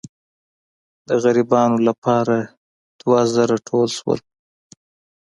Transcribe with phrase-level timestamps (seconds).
[1.07, 2.35] د غریبانو لپاره
[3.01, 4.19] دوه زره ټول شول.